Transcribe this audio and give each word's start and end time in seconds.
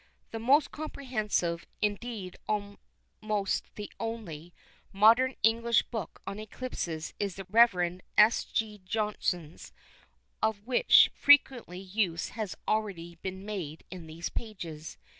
The 0.31 0.39
most 0.39 0.71
comprehensive 0.71 1.67
(indeed 1.79 2.35
almost 2.49 3.65
the 3.75 3.91
only) 3.99 4.51
modern 4.91 5.35
English 5.43 5.83
book 5.83 6.23
on 6.25 6.39
eclipses 6.39 7.13
is 7.19 7.35
the 7.35 7.45
Rev. 7.47 8.01
S. 8.17 8.45
J. 8.45 8.79
Johnson's, 8.83 9.71
of 10.41 10.65
which 10.65 11.11
frequent 11.13 11.69
use 11.69 12.29
has 12.29 12.55
already 12.67 13.17
been 13.21 13.45
made 13.45 13.83
in 13.91 14.07
these 14.07 14.29
pages. 14.29 14.97